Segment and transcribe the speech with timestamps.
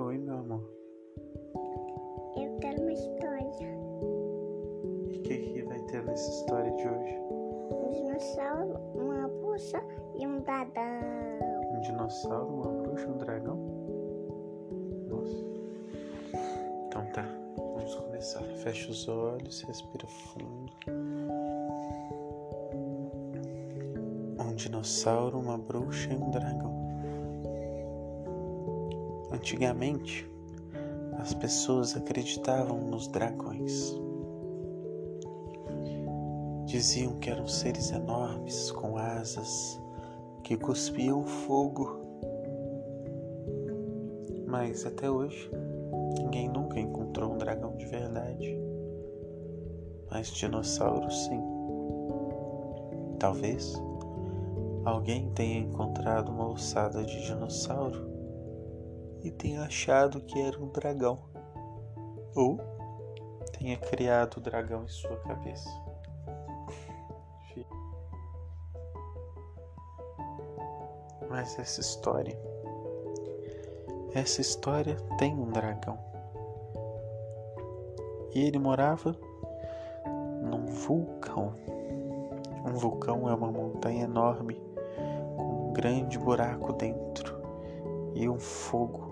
[0.00, 0.66] Oi, meu amor.
[2.34, 3.68] Eu quero uma história.
[5.10, 7.18] E o que, que vai ter nessa história de hoje?
[7.70, 9.78] Um dinossauro, uma bucha
[10.18, 11.42] e um dragão.
[11.74, 13.56] Um dinossauro, uma bruxa, um dragão?
[15.10, 15.44] Nossa.
[16.86, 17.26] Então tá,
[17.58, 18.42] vamos começar.
[18.56, 20.72] Fecha os olhos, respira fundo.
[24.38, 26.79] Um dinossauro, uma bruxa e um dragão.
[29.32, 30.28] Antigamente,
[31.18, 33.94] as pessoas acreditavam nos dragões.
[36.64, 39.80] Diziam que eram seres enormes com asas
[40.42, 42.00] que cuspiam fogo.
[44.46, 45.48] Mas até hoje,
[46.18, 48.58] ninguém nunca encontrou um dragão de verdade.
[50.10, 51.40] Mas dinossauros sim.
[53.18, 53.80] Talvez
[54.84, 58.09] alguém tenha encontrado uma ossada de dinossauro
[59.22, 61.18] e tenha achado que era um dragão.
[62.34, 62.58] Ou
[63.52, 65.68] tenha criado o dragão em sua cabeça.
[71.28, 72.36] Mas essa história.
[74.12, 75.98] Essa história tem um dragão.
[78.34, 79.16] E ele morava
[80.42, 81.54] num vulcão.
[82.64, 84.60] Um vulcão é uma montanha enorme
[85.36, 87.40] com um grande buraco dentro
[88.14, 89.09] e um fogo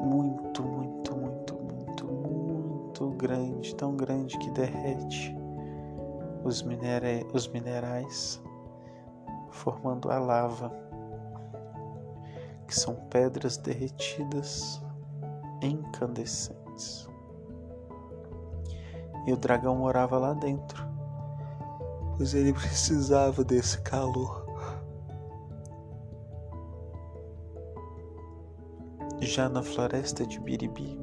[0.00, 5.36] muito, muito, muito, muito, muito grande, tão grande que derrete
[6.42, 8.42] os, minera os minerais,
[9.50, 10.72] formando a lava,
[12.66, 14.82] que são pedras derretidas
[15.60, 17.08] incandescentes.
[19.26, 20.82] E o dragão morava lá dentro,
[22.16, 24.39] pois ele precisava desse calor.
[29.32, 30.98] Já na floresta de Biribi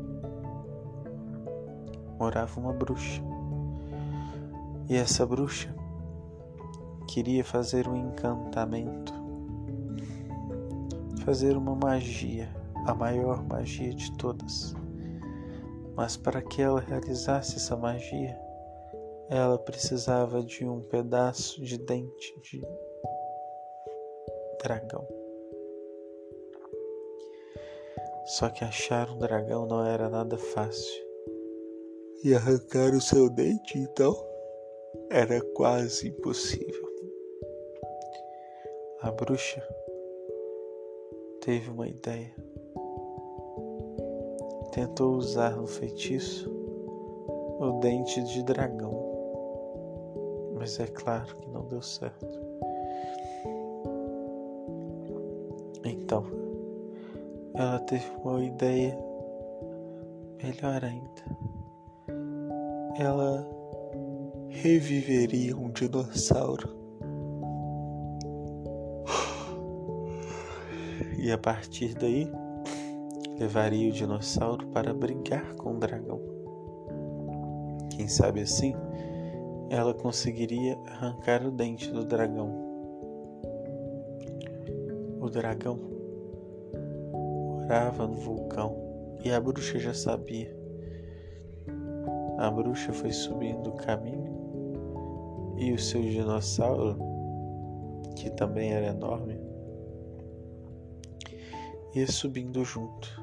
[2.19, 3.23] morava uma bruxa.
[4.89, 5.73] E essa bruxa
[7.07, 9.13] queria fazer um encantamento,
[11.23, 12.53] fazer uma magia,
[12.85, 14.75] a maior magia de todas.
[15.95, 18.37] Mas para que ela realizasse essa magia,
[19.29, 22.61] ela precisava de um pedaço de dente de
[24.61, 25.16] dragão.
[28.27, 31.01] Só que achar um dragão não era nada fácil.
[32.25, 34.13] E arrancar o seu dente, então,
[35.09, 36.85] era quase impossível.
[38.99, 39.65] A bruxa
[41.39, 42.35] teve uma ideia.
[44.73, 46.51] Tentou usar no feitiço
[47.59, 48.91] o dente de dragão,
[50.53, 52.27] mas é claro que não deu certo.
[55.85, 56.36] Então,
[57.57, 58.95] ela teve uma ideia
[60.43, 61.23] melhor ainda.
[62.99, 63.47] Ela
[64.49, 66.77] reviveria um dinossauro.
[71.17, 72.31] E a partir daí,
[73.39, 76.21] levaria o dinossauro para brincar com o dragão.
[77.89, 78.75] Quem sabe assim,
[79.71, 82.51] ela conseguiria arrancar o dente do dragão.
[85.19, 85.96] O dragão
[87.67, 90.55] morava no vulcão e a bruxa já sabia.
[92.37, 96.97] A bruxa foi subindo o caminho e o seu dinossauro,
[98.15, 99.37] que também era enorme,
[101.93, 103.21] ia subindo junto.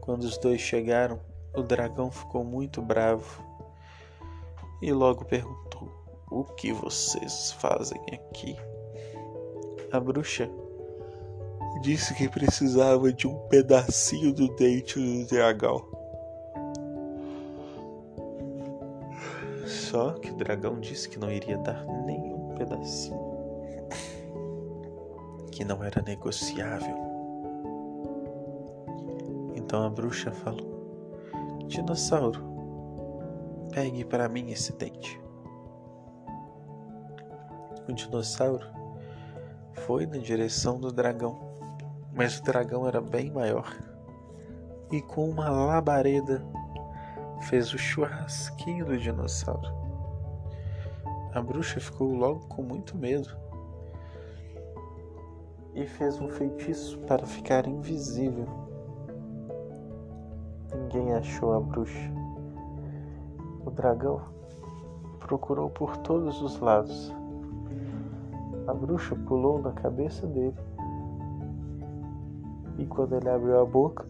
[0.00, 1.20] Quando os dois chegaram,
[1.54, 3.44] o dragão ficou muito bravo
[4.80, 5.90] e logo perguntou:
[6.30, 8.56] O que vocês fazem aqui?
[9.92, 10.50] A bruxa
[11.80, 15.84] disse que precisava de um pedacinho do dente do dragão.
[19.66, 23.20] Só que o dragão disse que não iria dar nenhum pedacinho,
[25.50, 26.96] que não era negociável.
[29.54, 32.42] Então a bruxa falou: Dinossauro,
[33.72, 35.20] pegue para mim esse dente.
[37.88, 38.66] O dinossauro
[39.86, 41.45] foi na direção do dragão
[42.16, 43.70] mas o dragão era bem maior.
[44.90, 46.42] E com uma labareda
[47.42, 49.68] fez o churrasquinho do dinossauro.
[51.34, 53.28] A bruxa ficou logo com muito medo
[55.74, 58.46] e fez um feitiço para ficar invisível.
[60.74, 62.10] Ninguém achou a bruxa.
[63.66, 64.22] O dragão
[65.20, 67.14] procurou por todos os lados.
[68.66, 70.56] A bruxa pulou na cabeça dele
[72.78, 74.06] E quando ele abriu a boca,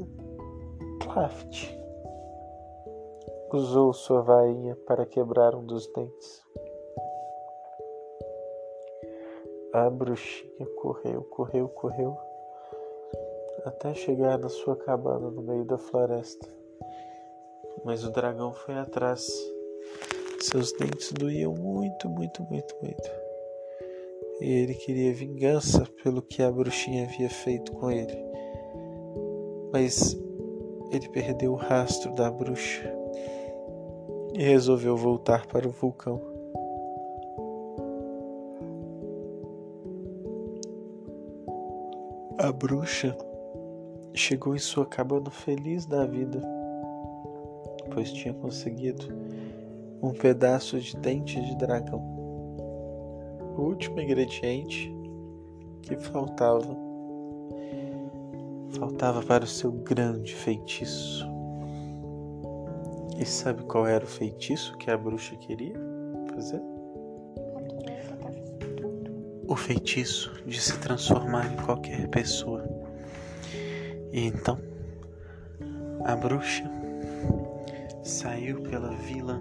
[1.02, 1.76] Claft
[3.52, 6.42] usou sua vainha para quebrar um dos dentes.
[9.72, 12.16] A bruxinha correu, correu, correu
[13.64, 16.48] até chegar na sua cabana no meio da floresta.
[17.84, 19.26] Mas o dragão foi atrás.
[20.40, 23.10] Seus dentes doíam muito, muito, muito, muito.
[24.40, 28.25] E ele queria vingança pelo que a bruxinha havia feito com ele.
[29.78, 30.18] Mas
[30.90, 32.90] ele perdeu o rastro da bruxa
[34.32, 36.18] e resolveu voltar para o vulcão.
[42.38, 43.14] A bruxa
[44.14, 46.40] chegou em sua cabana feliz da vida,
[47.92, 49.08] pois tinha conseguido
[50.02, 52.00] um pedaço de dente de dragão.
[53.58, 54.90] O último ingrediente
[55.82, 56.85] que faltava.
[58.72, 61.26] Faltava para o seu grande feitiço.
[63.18, 65.74] E sabe qual era o feitiço que a bruxa queria
[66.34, 66.60] fazer?
[69.48, 72.68] O feitiço de se transformar em qualquer pessoa.
[74.12, 74.58] E então,
[76.04, 76.70] a bruxa
[78.02, 79.40] saiu pela vila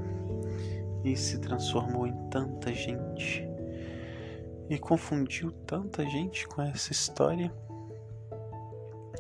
[1.04, 3.48] e se transformou em tanta gente.
[4.69, 7.54] E confundiu tanta gente com essa história.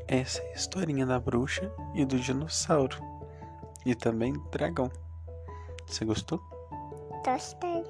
[0.07, 2.97] Essa é a historinha da bruxa e do dinossauro
[3.85, 4.91] e também dragão.
[5.87, 6.39] Você gostou?
[7.25, 7.83] Gostei.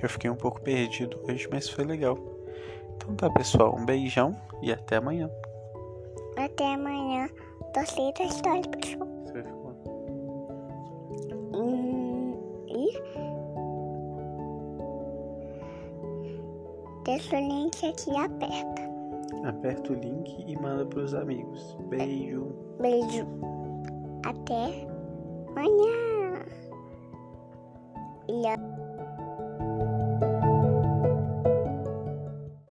[0.00, 2.18] Eu fiquei um pouco perdido hoje, mas foi legal.
[2.96, 3.76] Então tá, pessoal.
[3.76, 5.30] Um beijão e até amanhã.
[6.36, 7.28] Até amanhã.
[7.74, 9.08] Gostei da história, pessoal.
[9.24, 9.74] Você vai falar?
[11.54, 13.00] Hum, e
[17.04, 18.89] deixa o link aqui aperta.
[19.44, 21.76] Aperta o link e manda pros amigos.
[21.88, 22.52] Beijo.
[22.80, 23.26] Beijo.
[24.24, 24.86] Até
[25.48, 26.00] amanhã.